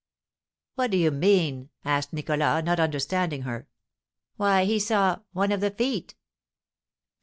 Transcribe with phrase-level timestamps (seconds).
[0.73, 3.67] "What do you mean?" asked Nicholas, not understanding her.
[4.35, 6.15] "Why, he saw one of the feet!"